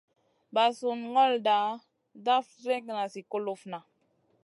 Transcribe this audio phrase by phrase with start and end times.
[0.53, 1.57] Ɓasunda ŋolda
[2.25, 3.79] daf dregŋa zi kulufna.